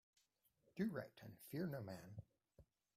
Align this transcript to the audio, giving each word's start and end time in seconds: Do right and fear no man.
Do 0.77 0.85
right 0.87 1.15
and 1.21 1.37
fear 1.51 1.67
no 1.67 1.79
man. 1.83 2.23